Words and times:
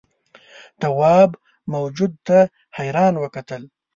تواب 0.81 1.31
موجود 1.73 2.11
ته 2.27 2.37
حیران 2.77 3.13
وکتل. 3.23 3.63